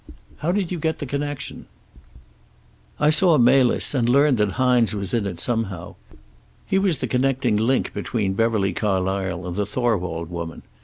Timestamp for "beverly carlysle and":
8.33-9.55